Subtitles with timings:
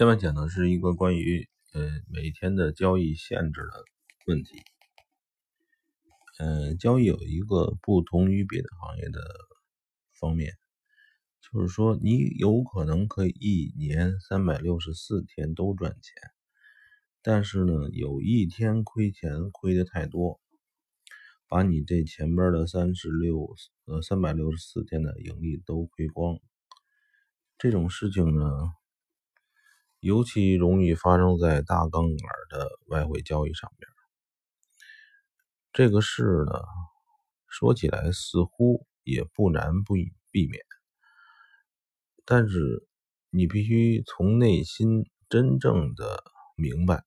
[0.00, 3.84] 下面讲的是一个关于呃每天的交易限制的
[4.26, 4.62] 问题。
[6.38, 9.20] 嗯，交易有一个不同于别的行业的
[10.18, 10.54] 方面，
[11.42, 16.14] 就是说你有可能可以一年三百六十四天都赚钱，
[17.20, 20.40] 但是呢，有一天亏钱亏的太多，
[21.46, 23.54] 把你这前边的三十六
[23.84, 26.38] 呃三百六十四天的盈利都亏光。
[27.58, 28.79] 这种事情呢。
[30.00, 33.88] 尤其容易发生在大杠杆的外汇交易上边。
[35.72, 36.58] 这个事呢，
[37.46, 39.94] 说起来似乎也不难不
[40.30, 40.64] 避免，
[42.24, 42.88] 但是
[43.30, 46.24] 你必须从内心真正的
[46.56, 47.04] 明白，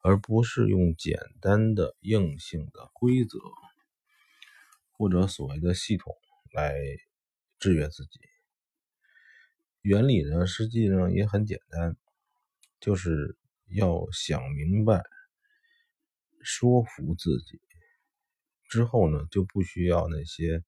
[0.00, 3.38] 而不是用简单的硬性的规则
[4.92, 6.14] 或者所谓的系统
[6.52, 6.74] 来
[7.58, 8.20] 制约自己。
[9.82, 11.96] 原理呢，实际上也很简单。
[12.84, 13.34] 就是
[13.70, 15.02] 要想明白，
[16.42, 17.58] 说服自己
[18.68, 20.62] 之后呢，就不需要那些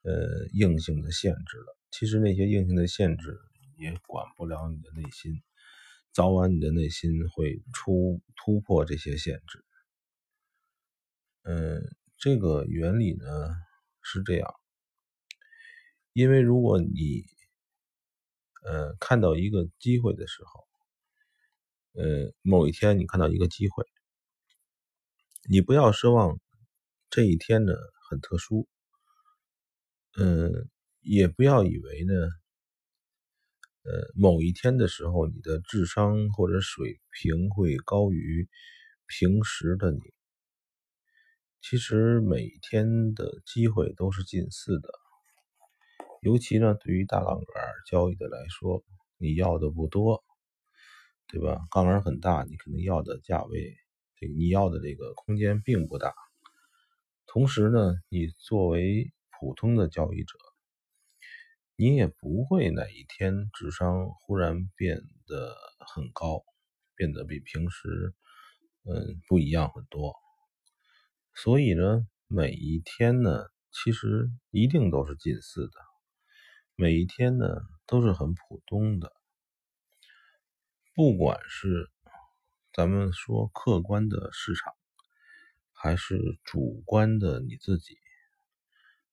[0.00, 1.76] 呃硬性的限制了。
[1.90, 3.38] 其实那些硬性的限制
[3.76, 5.42] 也管不了你的内心，
[6.14, 9.62] 早晚你的内心会出突破这些限制。
[11.42, 11.82] 嗯，
[12.16, 13.26] 这个原理呢
[14.00, 14.54] 是这样，
[16.14, 17.26] 因为如果你
[18.64, 20.71] 呃看到一个机会的时候。
[21.94, 23.84] 呃，某一天你看到一个机会，
[25.48, 26.38] 你不要奢望
[27.10, 27.74] 这一天呢
[28.08, 28.66] 很特殊，
[30.16, 30.70] 嗯，
[31.02, 32.14] 也不要以为呢，
[33.82, 38.48] 呃，某一天的时候你的智商或者水平会高于
[39.06, 39.98] 平时的你。
[41.60, 44.88] 其实每天的机会都是近似的，
[46.22, 48.82] 尤其呢对于大杠杆交易的来说，
[49.18, 50.24] 你要的不多。
[51.28, 51.66] 对吧？
[51.70, 53.76] 杠杆很大，你可能要的价位，
[54.16, 56.12] 这你要的这个空间并不大。
[57.26, 60.38] 同时呢，你作为普通的交易者，
[61.76, 65.56] 你也不会哪一天智商忽然变得
[65.94, 66.42] 很高，
[66.94, 68.14] 变得比平时
[68.84, 70.14] 嗯不一样很多。
[71.34, 75.72] 所以呢，每一天呢，其实一定都是近似的，
[76.76, 77.46] 每一天呢
[77.86, 79.10] 都是很普通的。
[80.94, 81.90] 不管是
[82.70, 84.74] 咱们说客观的市场，
[85.72, 87.96] 还是主观的你自己，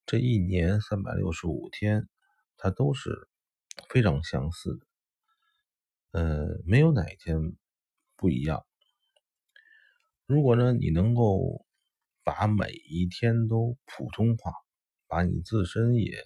[0.05, 2.09] 这一年三百六十五天，
[2.57, 3.29] 它都是
[3.87, 7.55] 非常相似的，呃，没有哪一天
[8.17, 8.65] 不一样。
[10.25, 11.65] 如果呢，你能够
[12.25, 14.51] 把每一天都普通话，
[15.07, 16.25] 把你自身也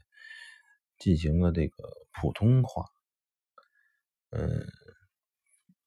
[0.98, 1.76] 进行了这个
[2.12, 2.86] 普通话，
[4.32, 4.68] 嗯。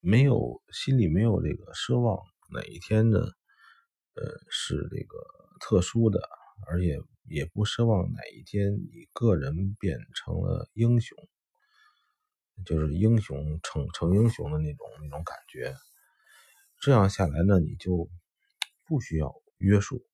[0.06, 2.16] 没有心里没有这个奢望，
[2.52, 3.18] 哪一天呢？
[4.14, 5.18] 呃，是这个
[5.58, 6.20] 特殊的，
[6.68, 11.18] 而且也不奢望哪一天你个人变成了英雄，
[12.64, 15.74] 就是英雄成成英雄的那种那种感觉。
[16.80, 18.08] 这样下来呢，你就
[18.86, 20.06] 不需要约束，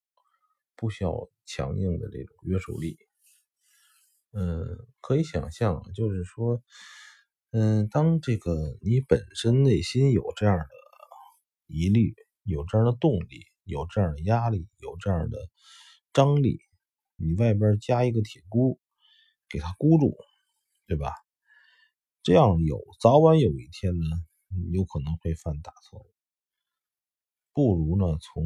[0.75, 2.97] 不需要强硬的这种约束力。
[4.31, 6.63] 嗯，可以想象，就是说。
[7.55, 10.65] 嗯，当这个你本身内心有这样的
[11.67, 15.37] 疑虑，有这样的动力，有这样的压力，有这样的
[16.13, 16.61] 张力，
[17.15, 18.79] 你外边加一个铁箍，
[19.49, 20.17] 给它箍住，
[20.87, 21.13] 对吧？
[22.23, 24.17] 这样有早晚有一天呢，
[24.71, 26.11] 有可能会犯大错误。
[27.53, 28.43] 不如呢，从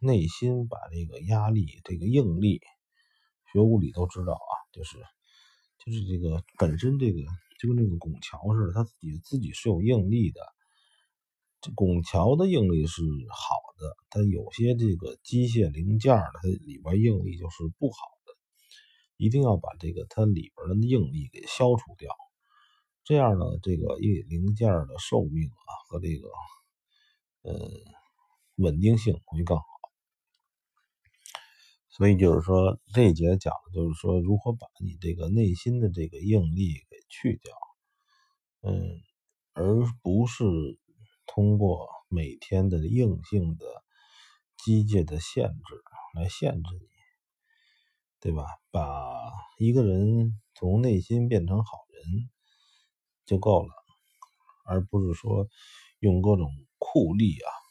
[0.00, 2.60] 内心把这个压力、这个应力，
[3.52, 4.98] 学物理都知道啊，就是
[5.78, 7.20] 就是这个本身这个。
[7.62, 10.40] 就跟那个拱桥似的，它自己自己是有应力的。
[11.60, 18.34] 这拱桥的应力是好的，它有些这个机械零件它里边应力就是不好的。
[19.16, 22.10] 一定要把这个它里边的应力给消除掉，
[23.04, 26.28] 这样呢，这个一零件的寿命啊和这个
[27.42, 27.70] 呃
[28.56, 29.64] 稳定性会更好。
[31.94, 37.54] 所以就是说，这一节讲的就是说，如何把你这个内心的这个应力给去掉，
[38.62, 38.98] 嗯，
[39.52, 40.44] 而不是
[41.26, 43.66] 通过每天的硬性的
[44.56, 45.82] 机械的限制
[46.14, 46.88] 来限制你，
[48.20, 48.46] 对吧？
[48.70, 52.30] 把一个人从内心变成好人
[53.26, 53.70] 就够了，
[54.64, 55.46] 而不是说
[55.98, 57.61] 用各种酷吏啊。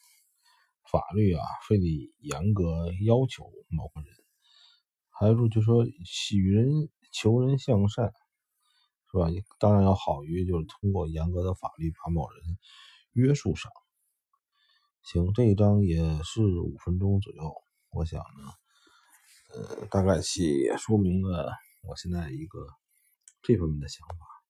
[0.91, 4.11] 法律啊，非得严格要求某个人。
[5.09, 8.11] 还有就是说，许人求人向善，
[9.11, 9.27] 是吧？
[9.59, 12.57] 当然要好于就是通过严格的法律把某人
[13.13, 13.71] 约束上。
[15.03, 17.53] 行，这一章也是五分钟左右，
[17.91, 18.53] 我想呢，
[19.53, 21.51] 呃，大概其也说明了
[21.83, 22.67] 我现在一个
[23.41, 24.40] 这方面的想法。